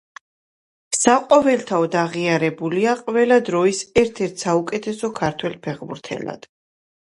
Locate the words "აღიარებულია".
2.05-2.95